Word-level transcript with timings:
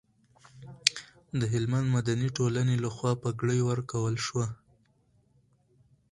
د 1.39 1.41
هلمند 1.53 1.87
مدني 1.95 2.29
ټولنې 2.37 2.75
لخوا 2.85 3.11
بګړۍ 3.21 3.59
ورکول 3.69 4.15
شوه. 4.25 4.45